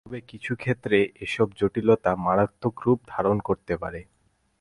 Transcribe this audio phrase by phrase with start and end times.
[0.05, 4.01] তবে কিছু ক্ষেত্রে এসব জটিলতা মারাত্মক রূপ ধারণ করতে পারে।